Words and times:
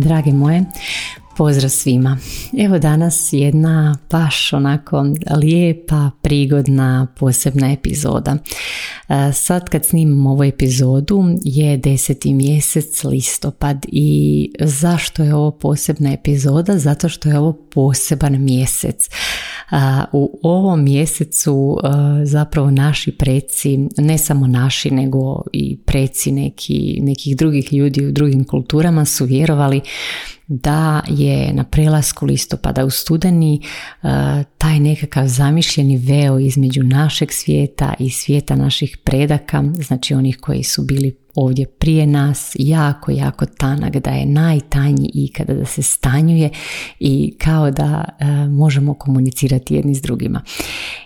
Drage 0.00 0.32
moje, 0.32 0.64
pozdrav 1.36 1.70
svima. 1.70 2.18
Evo 2.58 2.78
danas 2.78 3.28
jedna 3.32 3.96
baš 4.10 4.52
onako 4.52 5.04
lijepa, 5.42 6.10
prigodna, 6.22 7.06
posebna 7.18 7.72
epizoda. 7.72 8.36
Sad 9.32 9.68
kad 9.68 9.86
snimam 9.86 10.26
ovu 10.26 10.44
epizodu 10.44 11.24
je 11.44 11.76
deseti 11.76 12.34
mjesec 12.34 13.04
listopad 13.04 13.86
i 13.88 14.50
zašto 14.60 15.22
je 15.22 15.34
ovo 15.34 15.50
posebna 15.50 16.12
epizoda? 16.12 16.78
Zato 16.78 17.08
što 17.08 17.28
je 17.28 17.38
ovo 17.38 17.52
poseban 17.52 18.44
mjesec. 18.44 19.08
U 20.12 20.38
ovom 20.42 20.84
mjesecu 20.84 21.78
zapravo 22.24 22.70
naši 22.70 23.12
preci, 23.12 23.78
ne 23.98 24.18
samo 24.18 24.46
naši 24.46 24.90
nego 24.90 25.42
i 25.52 25.76
preci 25.76 26.32
neki, 26.32 26.98
nekih 27.02 27.36
drugih 27.36 27.72
ljudi 27.72 28.06
u 28.06 28.12
drugim 28.12 28.44
kulturama 28.44 29.04
su 29.04 29.24
vjerovali 29.24 29.80
da 30.50 31.02
je 31.08 31.52
na 31.52 31.64
prelasku 31.64 32.26
listopada 32.26 32.84
u 32.84 32.90
studeni 32.90 33.60
taj 34.58 34.80
nekakav 34.80 35.26
zamišljeni 35.26 35.96
veo 35.96 36.38
između 36.38 36.82
našeg 36.82 37.32
svijeta 37.32 37.94
i 37.98 38.10
svijeta 38.10 38.56
naših 38.56 38.96
predaka, 39.04 39.64
znači 39.86 40.14
onih 40.14 40.38
koji 40.40 40.62
su 40.62 40.82
bili 40.82 41.16
ovdje 41.40 41.66
prije 41.66 42.06
nas 42.06 42.56
jako, 42.58 43.10
jako 43.10 43.46
tanak, 43.46 43.96
da 43.96 44.10
je 44.10 44.26
najtanji 44.26 45.10
ikada 45.14 45.54
da 45.54 45.66
se 45.66 45.82
stanjuje 45.82 46.50
i 47.00 47.34
kao 47.38 47.70
da 47.70 48.04
e, 48.18 48.26
možemo 48.48 48.94
komunicirati 48.94 49.74
jedni 49.74 49.94
s 49.94 50.02
drugima. 50.02 50.42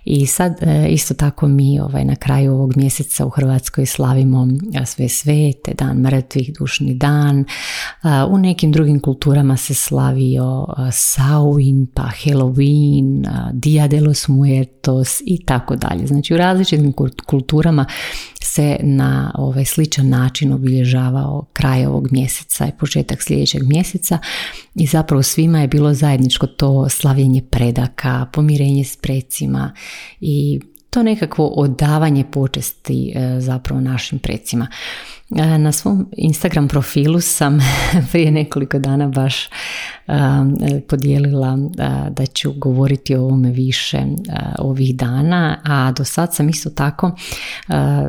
I 0.05 0.27
sad 0.27 0.63
e, 0.63 0.89
isto 0.89 1.15
tako 1.15 1.49
mi 1.49 1.81
ovaj, 1.81 2.05
na 2.05 2.17
kraju 2.17 2.53
ovog 2.53 2.77
mjeseca 2.77 3.27
u 3.27 3.31
Hrvatskoj 3.31 3.87
slavimo 3.87 4.49
e, 4.83 4.87
sve 4.87 5.09
svete, 5.09 5.75
dan 5.79 5.97
mrtvih, 5.97 6.53
dušni 6.59 6.95
dan. 6.95 7.45
U 8.29 8.39
nekim 8.39 8.73
drugim 8.73 9.01
kulturama 9.01 9.57
se 9.57 9.75
slavio 9.75 10.67
Sauin, 10.93 11.87
pa 11.95 12.03
Halloween, 12.25 13.27
Dia 13.53 13.89
de 13.89 14.01
los 14.01 14.29
Muertos 14.29 15.21
i 15.27 15.45
tako 15.45 15.77
dalje. 15.77 16.07
Znači 16.07 16.35
u 16.35 16.37
različitim 16.37 16.93
kulturama 17.27 17.87
se 18.45 18.77
na 18.83 19.33
ovaj 19.35 19.65
sličan 19.65 20.09
način 20.09 20.53
obilježavao 20.53 21.45
kraj 21.53 21.87
ovog 21.87 22.13
mjeseca 22.13 22.67
i 22.67 22.79
početak 22.79 23.23
sljedećeg 23.23 23.63
mjeseca 23.63 24.19
i 24.75 24.87
zapravo 24.87 25.23
svima 25.23 25.61
je 25.61 25.69
bilo 25.69 25.95
zajedničko 25.95 26.47
to 26.47 26.89
slavljenje 26.89 27.43
predaka, 27.51 28.27
pomirenje 28.33 28.85
s 28.85 28.97
precima 28.97 29.73
i 30.21 30.61
to 30.91 31.03
nekakvo 31.03 31.47
odavanje 31.47 32.25
počesti 32.25 33.13
e, 33.15 33.41
zapravo 33.41 33.81
našim 33.81 34.19
precima. 34.19 34.67
E, 35.31 35.59
na 35.59 35.73
svom 35.73 36.07
Instagram 36.17 36.69
profilu 36.69 37.21
sam 37.21 37.59
prije 38.13 38.31
nekoliko 38.31 38.79
dana 38.79 39.09
baš 39.09 39.49
podijelila 40.89 41.59
da 42.11 42.27
ću 42.27 42.53
govoriti 42.53 43.15
o 43.15 43.23
ovome 43.23 43.51
više 43.51 44.03
ovih 44.59 44.97
dana, 44.97 45.61
a 45.65 45.93
do 45.93 46.05
sad 46.05 46.35
sam 46.35 46.49
isto 46.49 46.71
tako 46.71 47.17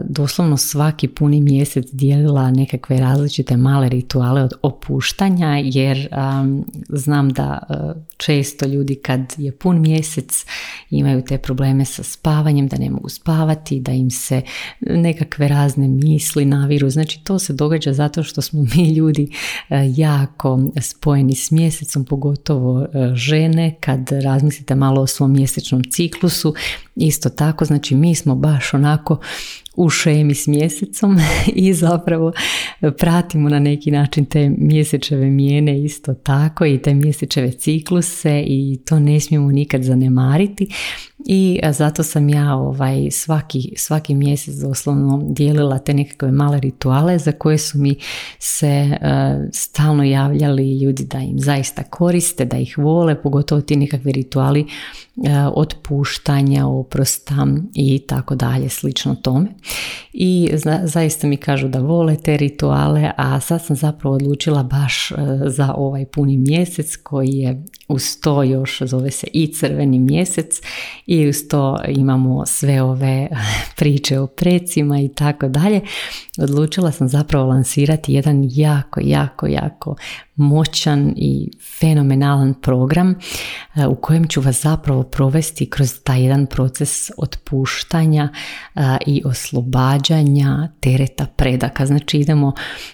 doslovno 0.04 0.58
svaki 0.58 1.08
puni 1.08 1.42
mjesec 1.42 1.86
dijelila 1.92 2.52
nekakve 2.52 2.98
različite 2.98 3.58
male 3.58 3.90
rituale 3.90 4.44
od 4.44 4.54
opuštanja 4.62 5.62
jer 5.64 6.10
znam 6.90 7.30
da 7.30 7.60
često 8.18 8.66
ljudi 8.66 8.96
kad 8.96 9.34
je 9.38 9.52
pun 9.52 9.82
mjesec 9.82 10.46
imaju 10.90 11.24
te 11.24 11.38
probleme 11.38 11.86
sa 11.86 12.04
spavanjem, 12.04 12.68
da 12.68 12.78
ne 12.78 12.90
mogu 12.90 13.10
spavati, 13.10 13.80
da 13.80 13.92
im 13.92 14.12
se 14.12 14.42
nekakve 14.82 15.48
razne 15.48 15.88
misli 15.88 16.46
naviru. 16.46 16.90
Znači 16.90 17.05
to 17.24 17.40
se 17.40 17.54
događa 17.54 17.94
zato 17.94 18.24
što 18.24 18.42
smo 18.42 18.66
mi 18.76 18.94
ljudi 18.94 19.30
jako 19.96 20.60
spojeni 20.82 21.36
s 21.36 21.52
mjesecom 21.52 22.06
pogotovo 22.06 22.82
e, 22.84 23.16
žene, 23.16 23.76
kad 23.80 24.12
razmislite 24.12 24.76
malo 24.76 25.02
o 25.02 25.08
svom 25.08 25.32
mjesečnom 25.32 25.84
ciklusu, 25.92 26.54
isto 26.96 27.30
tako, 27.30 27.66
znači 27.66 27.96
mi 27.96 28.16
smo 28.16 28.36
baš 28.36 28.74
onako 28.74 29.20
u 29.76 29.90
šemi 29.90 30.36
s 30.36 30.48
mjesecom 30.48 31.18
i 31.56 31.74
zapravo 31.74 32.34
pratimo 32.98 33.50
na 33.50 33.60
neki 33.60 33.92
način 33.92 34.26
te 34.26 34.50
mjesečeve 34.58 35.30
mijene 35.30 35.84
isto 35.84 36.14
tako 36.14 36.66
i 36.66 36.82
te 36.82 36.94
mjesečeve 36.94 37.52
cikluse 37.52 38.44
i 38.48 38.80
to 38.86 39.00
ne 39.00 39.20
smijemo 39.20 39.52
nikad 39.52 39.84
zanemariti 39.84 40.68
i 41.26 41.60
zato 41.72 42.04
sam 42.04 42.30
ja 42.30 42.56
ovaj 42.56 43.12
svaki, 43.12 43.74
svaki 43.78 44.16
mjesec 44.16 44.56
doslovno 44.56 45.22
dijelila 45.30 45.80
te 45.80 45.94
nekakve 45.94 46.32
male 46.32 46.60
rituale 46.60 47.18
za 47.18 47.32
koje 47.32 47.58
su 47.58 47.78
mi 47.78 47.96
se 48.40 48.98
stalno 49.54 50.04
javljali 50.04 50.80
ljudi 50.80 51.06
da 51.06 51.20
im 51.20 51.40
zaista 51.40 51.84
koriste, 51.84 52.46
da 52.46 52.58
ih 52.58 52.78
vole, 52.78 53.22
pogotovo 53.22 53.62
ti 53.62 53.76
nekakvi 53.76 54.12
rituali 54.12 54.66
otpuštanja, 55.54 56.68
oprosta 56.68 57.48
i 57.74 58.00
tako 58.00 58.36
dalje, 58.36 58.70
slično 58.70 59.16
tome. 59.16 59.48
I 60.14 60.52
zaista 60.84 61.28
mi 61.28 61.38
kažu 61.38 61.68
da 61.68 61.80
vole 61.80 62.16
te 62.16 62.38
rituale, 62.38 63.12
a 63.18 63.40
sad 63.40 63.66
sam 63.66 63.76
zapravo 63.76 64.16
odlučila 64.16 64.64
baš 64.64 65.12
za 65.46 65.74
ovaj 65.74 66.06
puni 66.06 66.38
mjesec 66.38 66.96
koji 66.96 67.30
je 67.30 67.64
uz 67.88 68.20
to 68.22 68.44
još 68.44 68.82
zove 68.82 69.12
se 69.12 69.28
i 69.34 69.48
crveni 69.48 70.00
mjesec 70.00 70.62
i 71.06 71.15
uz 71.30 71.48
to 71.50 71.80
imamo 71.88 72.46
sve 72.46 72.82
ove 72.82 73.28
priče 73.78 74.20
o 74.20 74.28
precima 74.28 75.00
i 75.00 75.10
tako 75.10 75.48
dalje. 75.48 75.82
Odlučila 76.38 76.92
sam 76.92 77.08
zapravo 77.08 77.46
lansirati 77.46 78.14
jedan 78.14 78.42
jako, 78.50 79.00
jako, 79.04 79.48
jako 79.48 79.96
moćan 80.36 81.14
i 81.16 81.52
fenomenalan 81.80 82.54
program 82.62 83.16
e, 83.76 83.88
u 83.88 83.96
kojem 83.96 84.28
ću 84.28 84.42
vas 84.42 84.62
zapravo 84.62 85.04
provesti 85.04 85.70
kroz 85.70 86.00
taj 86.04 86.24
jedan 86.24 86.46
proces 86.46 87.12
otpuštanja 87.18 88.30
e, 88.76 88.80
i 89.06 89.22
oslobađanja 89.26 90.70
tereta 90.80 91.26
predaka. 91.36 91.86
Znači 91.86 92.18
idemo 92.18 92.54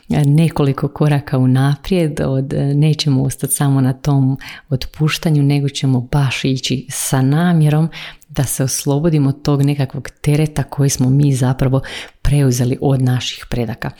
e, 0.09 0.23
nekoliko 0.25 0.87
koraka 0.87 1.37
unaprijed, 1.37 2.19
od, 2.25 2.53
nećemo 2.75 3.23
ostati 3.23 3.53
samo 3.53 3.81
na 3.81 3.93
tom 3.93 4.37
otpuštanju, 4.69 5.43
nego 5.43 5.69
ćemo 5.69 6.01
baš 6.01 6.45
ići 6.45 6.87
sa 6.89 7.21
namjerom 7.21 7.89
da 8.35 8.43
se 8.43 8.63
oslobodimo 8.63 9.29
od 9.29 9.41
tog 9.41 9.61
nekakvog 9.61 10.09
tereta 10.21 10.63
koji 10.63 10.89
smo 10.89 11.09
mi 11.09 11.33
zapravo 11.33 11.81
preuzeli 12.21 12.77
od 12.81 13.01
naših 13.01 13.45
predaka. 13.49 13.91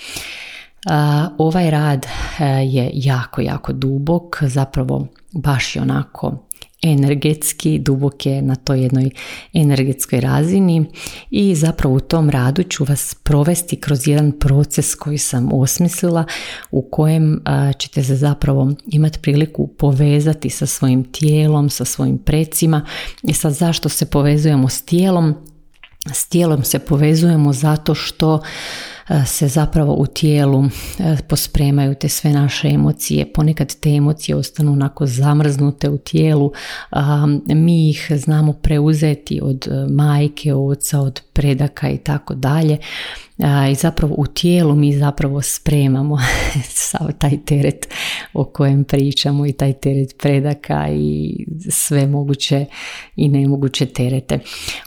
Ovaj 1.38 1.72
rad 1.72 2.06
e, 2.40 2.46
je 2.46 2.92
jako, 2.94 3.42
jako 3.42 3.74
dubok, 3.74 4.44
zapravo 4.44 5.08
baš 5.32 5.76
je 5.76 5.82
onako 5.82 6.48
energetski, 6.82 7.80
dubok 7.80 8.26
je 8.26 8.42
na 8.42 8.56
toj 8.56 8.82
jednoj 8.82 9.10
energetskoj 9.54 10.22
razini 10.22 10.86
i 11.30 11.56
zapravo 11.56 11.96
u 11.96 12.00
tom 12.00 12.30
radu 12.30 12.64
ću 12.64 12.84
vas 12.84 13.16
provesti 13.24 13.76
kroz 13.76 14.08
jedan 14.08 14.32
proces 14.32 14.96
koji 14.96 15.18
sam 15.18 15.50
osmislila 15.54 16.26
u 16.72 16.82
kojem 16.82 17.44
ćete 17.78 18.04
se 18.04 18.16
zapravo 18.16 18.72
imati 18.88 19.20
priliku 19.20 19.68
povezati 19.68 20.50
sa 20.50 20.66
svojim 20.66 21.04
tijelom, 21.04 21.70
sa 21.70 21.86
svojim 21.86 22.18
precima 22.18 22.86
i 23.24 23.34
sad 23.34 23.54
zašto 23.54 23.90
se 23.90 24.06
povezujemo 24.06 24.70
s 24.70 24.82
tijelom? 24.82 25.36
S 26.14 26.28
tijelom 26.28 26.64
se 26.64 26.80
povezujemo 26.80 27.54
zato 27.54 27.96
što 27.96 28.42
E, 29.01 29.01
se 29.26 29.48
zapravo 29.48 29.94
u 29.94 30.06
tijelu 30.06 30.64
e, 31.00 31.18
pospremaju 31.28 31.96
te 31.96 32.10
sve 32.10 32.32
naše 32.32 32.68
emocije. 32.68 33.34
Ponekad 33.34 33.76
te 33.80 33.90
emocije 33.90 34.36
ostanu 34.36 34.72
onako 34.72 35.06
zamrznute 35.06 35.90
u 35.90 35.98
tijelu. 35.98 36.52
Mi 37.46 37.90
ih 37.90 38.12
znamo 38.16 38.54
preuzeti 38.54 39.40
od 39.44 39.68
e, 39.68 39.94
majke, 39.94 40.54
oca, 40.54 41.00
od 41.00 41.22
predaka 41.34 41.90
i 41.90 41.98
tako 41.98 42.34
dalje 42.36 42.78
i 43.72 43.76
zapravo 43.76 44.16
u 44.18 44.26
tijelu 44.26 44.76
mi 44.76 44.98
zapravo 44.98 45.42
spremamo 45.42 46.18
sav 46.90 47.12
taj 47.18 47.38
teret 47.46 47.88
o 48.34 48.44
kojem 48.44 48.84
pričamo 48.84 49.46
i 49.46 49.52
taj 49.52 49.74
teret 49.74 50.18
predaka 50.18 50.88
i 50.92 51.36
sve 51.70 52.08
moguće 52.08 52.66
i 53.16 53.30
nemoguće 53.30 53.86
terete. 53.86 54.40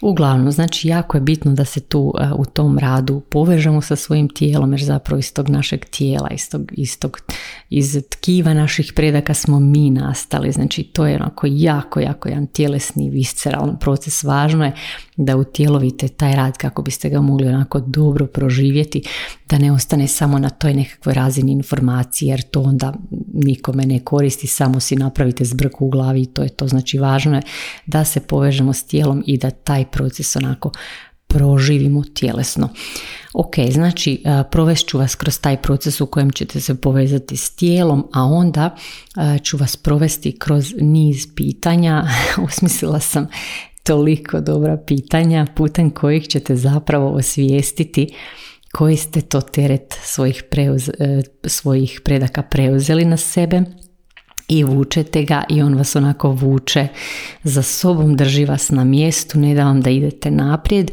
Uglavnom, 0.02 0.52
znači 0.52 0.88
jako 0.88 1.16
je 1.16 1.20
bitno 1.20 1.52
da 1.52 1.64
se 1.64 1.80
tu 1.80 2.14
u 2.36 2.44
tom 2.44 2.78
radu 2.78 3.20
povežemo 3.20 3.80
sa 3.80 3.96
svojim 4.04 4.28
tijelom, 4.28 4.72
jer 4.72 4.82
zapravo 4.82 5.18
iz 5.18 5.32
tog 5.32 5.48
našeg 5.48 5.84
tijela, 5.84 6.28
iz 6.30 6.50
tog, 6.50 6.72
iz, 6.72 6.98
tog, 6.98 7.20
iz 7.70 7.98
tkiva 8.10 8.54
naših 8.54 8.92
predaka 8.96 9.34
smo 9.34 9.60
mi 9.60 9.90
nastali. 9.90 10.52
Znači 10.52 10.82
to 10.82 11.06
je 11.06 11.16
onako 11.16 11.46
jako, 11.50 12.00
jako 12.00 12.28
jedan 12.28 12.46
tjelesni, 12.46 13.10
visceralan 13.10 13.78
proces. 13.80 14.24
Važno 14.24 14.64
je 14.64 14.72
da 15.16 15.36
utjelovite 15.36 16.08
taj 16.08 16.36
rad 16.36 16.56
kako 16.56 16.82
biste 16.82 17.10
ga 17.10 17.20
mogli 17.20 17.48
onako 17.48 17.80
dobro 17.80 18.26
proživjeti, 18.26 19.02
da 19.50 19.58
ne 19.58 19.72
ostane 19.72 20.08
samo 20.08 20.38
na 20.38 20.50
toj 20.50 20.74
nekakvoj 20.74 21.14
razini 21.14 21.52
informacije, 21.52 22.28
jer 22.28 22.42
to 22.42 22.62
onda 22.62 22.94
nikome 23.32 23.86
ne 23.86 24.00
koristi, 24.00 24.46
samo 24.46 24.80
si 24.80 24.96
napravite 24.96 25.44
zbrku 25.44 25.86
u 25.86 25.90
glavi 25.90 26.22
i 26.22 26.26
to 26.26 26.42
je 26.42 26.48
to. 26.48 26.68
Znači 26.68 26.98
važno 26.98 27.36
je 27.36 27.42
da 27.86 28.04
se 28.04 28.20
povežemo 28.20 28.72
s 28.72 28.84
tijelom 28.84 29.22
i 29.26 29.38
da 29.38 29.50
taj 29.50 29.84
proces 29.84 30.36
onako 30.36 30.72
proživimo 31.34 32.02
tjelesno. 32.14 32.68
Ok, 33.34 33.54
znači 33.70 34.22
provest 34.50 34.88
ću 34.88 34.98
vas 34.98 35.14
kroz 35.14 35.40
taj 35.40 35.62
proces 35.62 36.00
u 36.00 36.06
kojem 36.06 36.30
ćete 36.30 36.60
se 36.60 36.80
povezati 36.80 37.36
s 37.36 37.50
tijelom, 37.50 38.06
a 38.12 38.24
onda 38.24 38.76
ću 39.42 39.56
vas 39.56 39.76
provesti 39.76 40.38
kroz 40.38 40.74
niz 40.80 41.26
pitanja. 41.34 42.04
Osmislila 42.48 43.00
sam 43.00 43.26
toliko 43.82 44.40
dobra 44.40 44.76
pitanja 44.86 45.46
putem 45.56 45.90
kojih 45.90 46.28
ćete 46.28 46.56
zapravo 46.56 47.10
osvijestiti 47.10 48.14
koji 48.72 48.96
ste 48.96 49.20
to 49.20 49.40
teret 49.40 49.94
svojih, 50.02 50.42
preuz, 50.50 50.88
e, 50.88 51.22
svojih 51.44 52.00
predaka 52.04 52.42
preuzeli 52.42 53.04
na 53.04 53.16
sebe 53.16 53.62
i 54.48 54.64
vučete 54.64 55.22
ga 55.22 55.44
i 55.48 55.62
on 55.62 55.74
vas 55.74 55.96
onako 55.96 56.30
vuče. 56.30 56.88
Za 57.42 57.62
sobom, 57.62 58.16
drži 58.16 58.44
vas 58.44 58.70
na 58.70 58.84
mjestu, 58.84 59.38
ne 59.38 59.54
da 59.54 59.64
vam 59.64 59.80
da 59.80 59.90
idete 59.90 60.30
naprijed. 60.30 60.90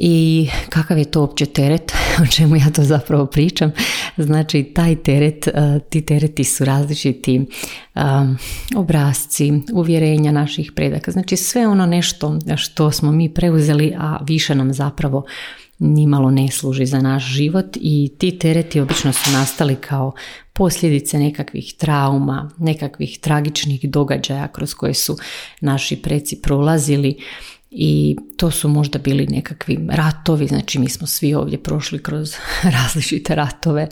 I 0.00 0.48
kakav 0.68 0.98
je 0.98 1.04
to 1.04 1.22
opće 1.22 1.46
teret, 1.46 1.92
o 2.22 2.26
čemu 2.26 2.56
ja 2.56 2.70
to 2.70 2.84
zapravo 2.84 3.26
pričam, 3.26 3.72
znači 4.16 4.62
taj 4.74 4.96
teret, 4.96 5.46
e, 5.46 5.80
ti 5.90 6.00
tereti 6.00 6.44
su 6.44 6.64
različiti 6.64 7.46
um, 7.94 8.38
obrazci, 8.76 9.52
uvjerenja 9.72 10.32
naših 10.32 10.72
predaka, 10.72 11.10
znači 11.10 11.36
sve 11.36 11.66
ono 11.66 11.86
nešto 11.86 12.38
što 12.56 12.90
smo 12.90 13.12
mi 13.12 13.34
preuzeli, 13.34 13.94
a 13.98 14.18
više 14.26 14.54
nam 14.54 14.72
zapravo 14.72 15.24
nimalo 15.78 16.30
ne 16.30 16.48
služi 16.48 16.86
za 16.86 17.00
naš 17.00 17.24
život 17.24 17.76
i 17.80 18.14
ti 18.18 18.38
tereti 18.38 18.80
obično 18.80 19.12
su 19.12 19.30
nastali 19.30 19.76
kao 19.76 20.12
posljedice 20.52 21.18
nekakvih 21.18 21.74
trauma, 21.78 22.50
nekakvih 22.58 23.18
tragičnih 23.18 23.90
događaja 23.90 24.48
kroz 24.48 24.74
koje 24.74 24.94
su 24.94 25.16
naši 25.60 25.96
preci 25.96 26.42
prolazili 26.42 27.16
i 27.70 28.16
to 28.36 28.50
su 28.50 28.68
možda 28.68 28.98
bili 28.98 29.26
nekakvi 29.26 29.78
ratovi, 29.90 30.46
znači 30.46 30.78
mi 30.78 30.88
smo 30.88 31.06
svi 31.06 31.34
ovdje 31.34 31.62
prošli 31.62 32.02
kroz 32.02 32.34
različite 32.76 33.34
ratove, 33.34 33.88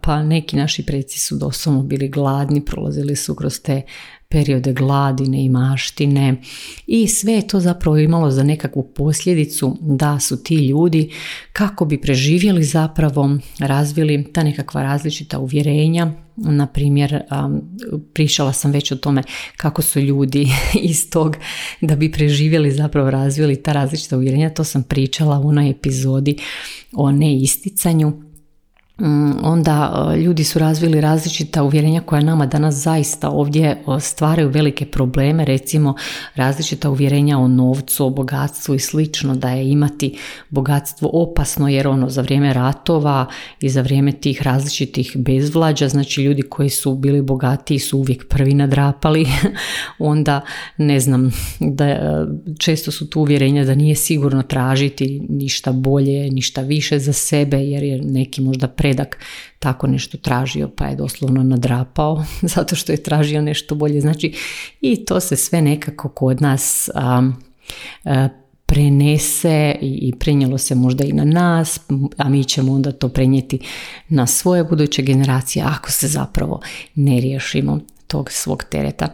pa 0.00 0.22
neki 0.22 0.56
naši 0.56 0.86
preci 0.86 1.18
su 1.18 1.36
doslovno 1.36 1.82
bili 1.82 2.08
gladni, 2.08 2.64
prolazili 2.64 3.16
su 3.16 3.34
kroz 3.34 3.60
te 3.60 3.82
periode 4.30 4.72
gladine 4.72 5.44
i 5.44 5.48
maštine. 5.48 6.36
I 6.86 7.08
sve 7.08 7.32
je 7.32 7.46
to 7.48 7.60
zapravo 7.60 7.98
imalo 7.98 8.30
za 8.30 8.42
nekakvu 8.42 8.82
posljedicu 8.82 9.76
da 9.80 10.20
su 10.20 10.42
ti 10.42 10.54
ljudi 10.54 11.10
kako 11.52 11.84
bi 11.84 12.00
preživjeli 12.00 12.64
zapravo 12.64 13.38
razvili 13.58 14.32
ta 14.32 14.42
nekakva 14.42 14.82
različita 14.82 15.38
uvjerenja. 15.38 16.12
Na 16.36 16.66
primjer 16.66 17.22
pričala 18.12 18.52
sam 18.52 18.70
već 18.70 18.92
o 18.92 18.96
tome 18.96 19.22
kako 19.56 19.82
su 19.82 20.00
ljudi 20.00 20.48
iz 20.90 21.10
tog 21.10 21.36
da 21.80 21.96
bi 21.96 22.12
preživjeli 22.12 22.70
zapravo 22.70 23.10
razvili 23.10 23.62
ta 23.62 23.72
različita 23.72 24.16
uvjerenja. 24.16 24.50
To 24.50 24.64
sam 24.64 24.82
pričala 24.82 25.38
u 25.38 25.48
onoj 25.48 25.70
epizodi 25.70 26.36
o 26.92 27.12
neisticanju 27.12 28.27
onda 29.42 30.08
e, 30.14 30.16
ljudi 30.16 30.44
su 30.44 30.58
razvili 30.58 31.00
različita 31.00 31.62
uvjerenja 31.62 32.00
koja 32.00 32.22
nama 32.22 32.46
danas 32.46 32.74
zaista 32.74 33.30
ovdje 33.30 33.64
e, 33.66 34.00
stvaraju 34.00 34.48
velike 34.48 34.86
probleme, 34.86 35.44
recimo 35.44 35.94
različita 36.34 36.90
uvjerenja 36.90 37.38
o 37.38 37.48
novcu, 37.48 38.06
o 38.06 38.10
bogatstvu 38.10 38.74
i 38.74 38.78
slično, 38.78 39.36
da 39.36 39.50
je 39.50 39.70
imati 39.70 40.18
bogatstvo 40.50 41.10
opasno 41.12 41.68
jer 41.68 41.88
ono 41.88 42.08
za 42.08 42.22
vrijeme 42.22 42.52
ratova 42.52 43.26
i 43.60 43.68
za 43.68 43.80
vrijeme 43.80 44.12
tih 44.12 44.42
različitih 44.42 45.16
bezvlađa, 45.16 45.88
znači 45.88 46.22
ljudi 46.22 46.42
koji 46.42 46.70
su 46.70 46.94
bili 46.94 47.22
bogatiji 47.22 47.78
su 47.78 47.98
uvijek 47.98 48.28
prvi 48.28 48.54
nadrapali, 48.54 49.26
onda 49.98 50.40
ne 50.76 51.00
znam, 51.00 51.30
da 51.60 51.84
e, 51.84 52.00
često 52.58 52.90
su 52.90 53.10
tu 53.10 53.20
uvjerenja 53.20 53.64
da 53.64 53.74
nije 53.74 53.94
sigurno 53.94 54.42
tražiti 54.42 55.26
ništa 55.28 55.72
bolje, 55.72 56.30
ništa 56.30 56.62
više 56.62 56.98
za 56.98 57.12
sebe 57.12 57.56
jer 57.56 57.82
je 57.82 58.02
neki 58.02 58.40
možda 58.40 58.68
pre 58.68 58.87
predak 58.88 59.18
tako 59.58 59.86
nešto 59.86 60.18
tražio 60.18 60.68
pa 60.76 60.86
je 60.86 60.96
doslovno 60.96 61.42
nadrapao 61.42 62.24
zato 62.54 62.76
što 62.76 62.92
je 62.92 63.02
tražio 63.02 63.42
nešto 63.42 63.74
bolje. 63.74 64.00
Znači 64.00 64.34
i 64.80 65.04
to 65.04 65.20
se 65.20 65.36
sve 65.36 65.62
nekako 65.62 66.08
kod 66.08 66.42
nas 66.42 66.90
a, 66.94 67.30
prenese 68.66 69.74
i 69.80 70.12
prenijelo 70.18 70.58
se 70.58 70.74
možda 70.74 71.04
i 71.04 71.12
na 71.12 71.24
nas, 71.24 71.80
a 72.16 72.28
mi 72.28 72.44
ćemo 72.44 72.72
onda 72.72 72.92
to 72.92 73.08
prenijeti 73.08 73.58
na 74.08 74.26
svoje 74.26 74.64
buduće 74.64 75.02
generacije 75.02 75.64
ako 75.68 75.90
se 75.90 76.08
zapravo 76.08 76.60
ne 76.94 77.20
riješimo 77.20 77.80
tog 78.06 78.30
svog 78.30 78.64
tereta. 78.64 79.08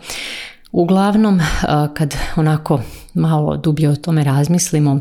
Uglavnom, 0.72 1.40
kad 1.94 2.14
onako 2.36 2.80
malo 3.14 3.56
dublje 3.56 3.88
o 3.88 3.96
tome 3.96 4.24
razmislimo, 4.24 5.00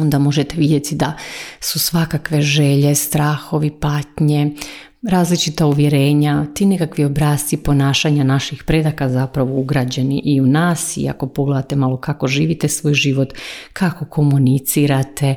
onda 0.00 0.18
možete 0.18 0.56
vidjeti 0.56 0.94
da 0.94 1.16
su 1.60 1.78
svakakve 1.78 2.42
želje, 2.42 2.94
strahovi, 2.94 3.70
patnje, 3.70 4.54
različita 5.02 5.66
uvjerenja, 5.66 6.46
ti 6.54 6.66
nekakvi 6.66 7.04
obrazci 7.04 7.56
ponašanja 7.56 8.24
naših 8.24 8.64
predaka 8.64 9.08
zapravo 9.08 9.60
ugrađeni 9.60 10.22
i 10.24 10.40
u 10.40 10.46
nas 10.46 10.96
i 10.96 11.08
ako 11.08 11.26
pogledate 11.26 11.76
malo 11.76 11.96
kako 11.96 12.26
živite 12.26 12.68
svoj 12.68 12.94
život, 12.94 13.28
kako 13.72 14.04
komunicirate, 14.04 15.34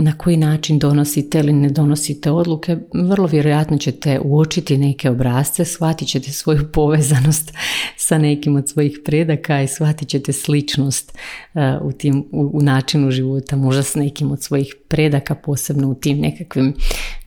na 0.00 0.12
koji 0.18 0.36
način 0.36 0.78
donosite 0.78 1.38
ili 1.38 1.52
ne 1.52 1.68
donosite 1.68 2.30
odluke, 2.30 2.76
vrlo 2.94 3.26
vjerojatno 3.26 3.78
ćete 3.78 4.20
uočiti 4.24 4.78
neke 4.78 5.10
obrazce, 5.10 5.64
shvatit 5.64 6.08
ćete 6.08 6.32
svoju 6.32 6.72
povezanost 6.72 7.52
sa 8.06 8.18
nekim 8.18 8.56
od 8.56 8.68
svojih 8.68 8.98
predaka 9.04 9.62
i 9.62 9.68
shvatit 9.68 10.08
ćete 10.08 10.32
sličnost 10.32 11.18
e, 11.54 11.78
u, 11.82 11.92
tim, 11.92 12.24
u, 12.32 12.62
načinu 12.62 13.10
života, 13.10 13.56
možda 13.56 13.82
s 13.82 13.94
nekim 13.94 14.32
od 14.32 14.42
svojih 14.42 14.74
predaka, 14.88 15.34
posebno 15.34 15.88
u 15.88 15.94
tim 15.94 16.18
nekakvim 16.18 16.74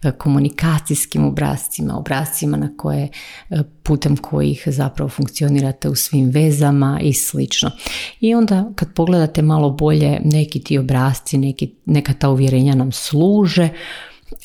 e, 0.03 0.12
komunikacijskim 0.12 1.25
obrazcima, 1.25 1.97
obrazcima 1.97 2.57
na 2.57 2.69
koje 2.77 3.09
e, 3.50 3.63
putem 3.83 4.17
kojih 4.17 4.63
zapravo 4.67 5.09
funkcionirate 5.09 5.89
u 5.89 5.95
svim 5.95 6.29
vezama 6.29 6.99
i 7.03 7.13
slično. 7.13 7.71
I 8.19 8.35
onda 8.35 8.71
kad 8.75 8.93
pogledate 8.93 9.41
malo 9.41 9.69
bolje 9.69 10.19
neki 10.23 10.59
ti 10.59 10.77
obrazci, 10.77 11.37
neki, 11.37 11.73
neka 11.85 12.13
ta 12.13 12.29
uvjerenja 12.29 12.75
nam 12.75 12.91
služe, 12.91 13.69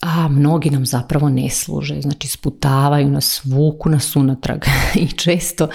a 0.01 0.29
mnogi 0.29 0.71
nam 0.71 0.87
zapravo 0.87 1.29
ne 1.29 1.51
služe, 1.51 2.01
znači 2.01 2.29
sputavaju 2.29 3.11
nas, 3.11 3.41
vuku 3.45 3.89
nas 3.89 4.17
unatrag 4.17 4.61
i 5.03 5.07
često 5.07 5.69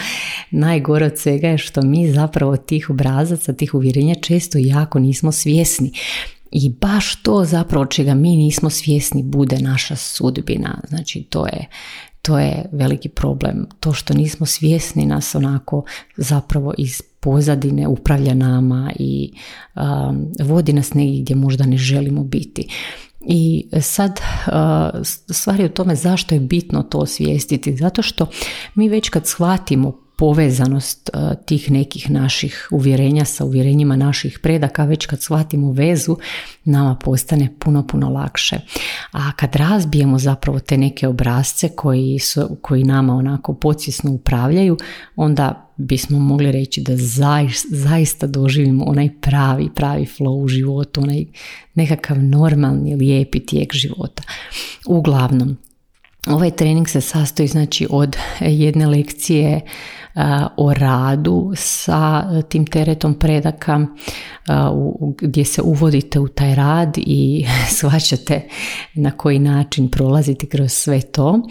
najgore 0.52 1.06
od 1.06 1.18
svega 1.18 1.48
je 1.48 1.58
što 1.58 1.82
mi 1.82 2.12
zapravo 2.12 2.58
tih 2.58 2.90
obrazaca, 2.90 3.54
tih 3.54 3.74
uvjerenja 3.74 4.16
često 4.16 4.58
jako 4.62 5.00
nismo 5.00 5.32
svjesni. 5.32 5.92
I 6.52 6.70
baš 6.70 7.16
to 7.16 7.46
zapravo 7.46 7.86
čega 7.86 8.14
mi 8.14 8.36
nismo 8.36 8.70
svjesni 8.70 9.24
bude 9.24 9.58
naša 9.60 9.96
sudbina. 9.96 10.82
Znači 10.90 11.24
to 11.24 11.46
je 11.46 11.68
to 12.24 12.40
je 12.40 12.66
veliki 12.72 13.10
problem. 13.10 13.68
To 13.80 13.94
što 13.94 14.14
nismo 14.14 14.46
svjesni 14.46 15.06
nas 15.06 15.36
onako 15.36 15.84
zapravo 16.18 16.74
iz 16.78 17.02
pozadine 17.20 17.88
upravlja 17.88 18.34
nama 18.34 18.92
i 19.00 19.34
um, 19.76 20.28
vodi 20.40 20.74
nas 20.74 20.94
negdje 20.94 21.22
gdje 21.22 21.36
možda 21.36 21.66
ne 21.66 21.78
želimo 21.78 22.24
biti. 22.24 22.68
I 23.26 23.68
sad 23.82 24.12
uh, 24.12 24.54
stvar 25.30 25.60
je 25.60 25.66
u 25.66 25.70
tome 25.70 25.96
zašto 25.96 26.36
je 26.36 26.42
bitno 26.42 26.84
to 26.84 26.98
osvijestiti. 26.98 27.76
Zato 27.76 28.02
što 28.02 28.26
mi 28.76 28.90
već 28.90 29.10
kad 29.10 29.28
shvatimo 29.28 30.03
povezanost 30.16 31.10
e, 31.10 31.36
tih 31.46 31.72
nekih 31.72 32.12
naših 32.12 32.68
uvjerenja 32.72 33.26
sa 33.26 33.46
uvjerenjima 33.46 33.96
naših 33.96 34.40
predaka, 34.40 34.86
već 34.86 35.06
kad 35.06 35.22
shvatimo 35.22 35.72
vezu, 35.72 36.18
nama 36.64 36.96
postane 36.96 37.50
puno, 37.60 37.88
puno 37.88 38.10
lakše. 38.10 38.60
A 39.12 39.32
kad 39.32 39.56
razbijemo 39.56 40.20
zapravo 40.20 40.60
te 40.60 40.78
neke 40.78 41.08
obrazce 41.08 41.70
koji, 41.70 42.20
su, 42.20 42.58
koji 42.62 42.84
nama 42.84 43.16
onako 43.16 43.54
podsvjesno 43.54 44.12
upravljaju, 44.12 44.78
onda 45.16 45.70
bismo 45.78 46.20
mogli 46.20 46.52
reći 46.52 46.82
da 46.82 46.94
zaista 47.70 48.28
doživimo 48.28 48.86
onaj 48.86 49.10
pravi, 49.22 49.70
pravi 49.76 50.06
flow 50.06 50.44
u 50.44 50.48
životu, 50.48 51.02
onaj 51.02 51.26
nekakav 51.76 52.24
normalni, 52.24 52.96
lijepi 52.96 53.40
tijek 53.40 53.74
života. 53.74 54.24
Uglavnom, 54.88 55.58
Ovaj 56.28 56.52
trening 56.52 56.90
se 56.90 57.02
sastoji 57.02 57.48
znači 57.48 57.88
od 57.90 58.18
jedne 58.40 58.88
lekcije 58.88 59.62
o 60.58 60.74
radu 60.74 61.52
sa 61.56 62.24
tim 62.50 62.66
teretom 62.66 63.14
predaka 63.14 63.86
gdje 65.22 65.46
se 65.46 65.62
uvodite 65.62 66.20
u 66.20 66.28
taj 66.28 66.56
rad 66.56 66.98
i 66.98 67.46
shvaćate 67.78 68.48
na 68.94 69.12
koji 69.12 69.40
način 69.40 69.92
prolaziti 69.92 70.48
kroz 70.48 70.72
sve 70.72 71.02
to. 71.02 71.42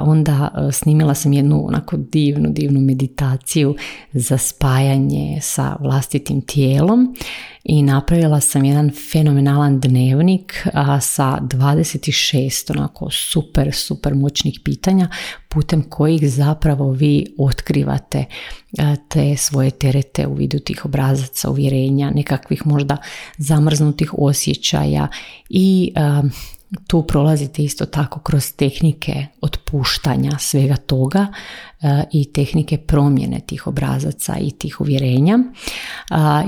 Onda 0.00 0.68
snimila 0.72 1.14
sam 1.14 1.32
jednu 1.32 1.66
onako 1.66 1.96
divnu, 1.96 2.50
divnu 2.50 2.80
meditaciju 2.80 3.76
za 4.12 4.38
spajanje 4.38 5.38
sa 5.42 5.76
vlastitim 5.80 6.40
tijelom 6.40 7.16
i 7.64 7.82
napravila 7.82 8.40
sam 8.40 8.64
jedan 8.64 8.90
fenomenalan 9.12 9.80
dnevnik 9.80 10.66
sa 11.00 11.38
26 11.40 12.70
onako 12.78 13.10
super, 13.10 13.72
super 13.72 14.14
moćnih 14.14 14.60
pitanja 14.64 15.08
putem 15.54 15.82
kojih 15.82 16.30
zapravo 16.30 16.90
vi 16.90 17.26
otkrivate 17.38 18.24
te 19.08 19.36
svoje 19.36 19.70
terete 19.70 20.26
u 20.26 20.34
vidu 20.34 20.58
tih 20.58 20.84
obrazaca, 20.84 21.50
uvjerenja, 21.50 22.10
nekakvih 22.10 22.66
možda 22.66 22.96
zamrznutih 23.38 24.14
osjećaja 24.18 25.08
i 25.48 25.92
tu 26.86 27.06
prolazite 27.06 27.64
isto 27.64 27.86
tako 27.86 28.20
kroz 28.20 28.52
tehnike 28.52 29.26
otpuštanja 29.40 30.38
svega 30.38 30.76
toga 30.76 31.26
e, 31.80 32.04
i 32.12 32.32
tehnike 32.32 32.78
promjene 32.78 33.40
tih 33.46 33.66
obrazaca 33.66 34.36
i 34.40 34.50
tih 34.50 34.80
uvjerenja. 34.80 35.38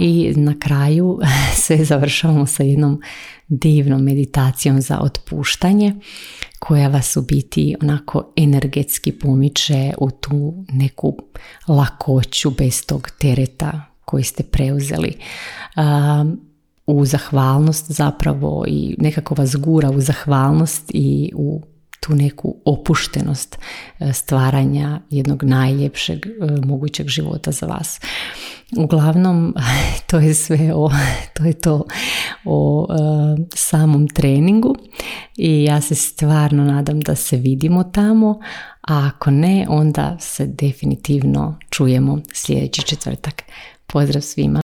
I 0.00 0.33
na 0.37 0.54
kraju 0.59 1.18
sve 1.62 1.85
završavamo 1.85 2.47
sa 2.47 2.62
jednom 2.62 3.00
divnom 3.49 4.02
meditacijom 4.02 4.80
za 4.80 4.99
otpuštanje 5.00 5.95
koja 6.59 6.88
vas 6.88 7.16
u 7.16 7.23
biti 7.23 7.76
onako 7.83 8.33
energetski 8.37 9.12
pomiče 9.12 9.92
u 9.99 10.11
tu 10.11 10.64
neku 10.68 11.16
lakoću 11.68 12.50
bez 12.50 12.87
tog 12.87 13.11
tereta 13.18 13.83
koji 14.04 14.25
ste 14.25 14.42
preuzeli 14.42 15.18
u 16.86 17.04
zahvalnost 17.04 17.90
zapravo 17.92 18.64
i 18.68 18.96
nekako 18.98 19.34
vas 19.34 19.56
gura 19.56 19.90
u 19.90 20.00
zahvalnost 20.00 20.90
i 20.94 21.32
u 21.34 21.62
tu 22.06 22.14
neku 22.14 22.56
opuštenost 22.64 23.58
e, 23.98 24.12
stvaranja 24.12 25.00
jednog 25.10 25.42
najljepšeg 25.42 26.26
e, 26.26 26.30
mogućeg 26.64 27.08
života 27.08 27.52
za 27.52 27.66
vas. 27.66 28.00
Uglavnom, 28.76 29.54
to 30.10 30.18
je 30.18 30.34
sve 30.34 30.74
o, 30.74 30.90
to 31.34 31.44
je 31.44 31.52
to 31.52 31.84
o 32.44 32.86
e, 32.90 32.96
samom 33.54 34.08
treningu 34.08 34.74
i 35.36 35.64
ja 35.64 35.80
se 35.80 35.94
stvarno 35.94 36.64
nadam 36.64 37.00
da 37.00 37.14
se 37.14 37.36
vidimo 37.36 37.84
tamo, 37.84 38.40
a 38.88 39.10
ako 39.14 39.30
ne, 39.30 39.66
onda 39.68 40.16
se 40.20 40.46
definitivno 40.46 41.58
čujemo 41.70 42.18
sljedeći 42.32 42.82
četvrtak. 42.82 43.42
Pozdrav 43.86 44.22
svima! 44.22 44.65